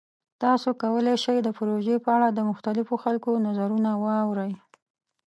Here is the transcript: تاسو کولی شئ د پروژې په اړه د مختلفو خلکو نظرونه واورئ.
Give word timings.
تاسو 0.43 0.69
کولی 0.81 1.15
شئ 1.23 1.37
د 1.43 1.49
پروژې 1.57 1.95
په 2.05 2.09
اړه 2.15 2.27
د 2.31 2.39
مختلفو 2.49 2.95
خلکو 3.03 3.31
نظرونه 3.47 3.89
واورئ. 4.03 4.51